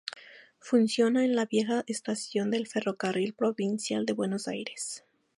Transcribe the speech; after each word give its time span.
Funciona 0.57 1.23
en 1.25 1.35
la 1.35 1.45
vieja 1.45 1.83
estación 1.85 2.49
del 2.49 2.65
Ferrocarril 2.65 3.35
Provincial 3.35 4.03
de 4.07 4.13
Buenos 4.13 4.47
Aires. 4.47 5.05